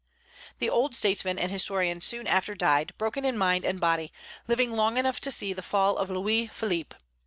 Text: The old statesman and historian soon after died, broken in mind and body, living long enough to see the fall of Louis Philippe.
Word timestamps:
The 0.57 0.67
old 0.67 0.95
statesman 0.95 1.37
and 1.37 1.51
historian 1.51 2.01
soon 2.01 2.25
after 2.25 2.55
died, 2.55 2.93
broken 2.97 3.23
in 3.23 3.37
mind 3.37 3.65
and 3.65 3.79
body, 3.79 4.11
living 4.47 4.71
long 4.71 4.97
enough 4.97 5.21
to 5.21 5.31
see 5.31 5.53
the 5.53 5.61
fall 5.61 5.95
of 5.97 6.09
Louis 6.09 6.47
Philippe. 6.47 6.97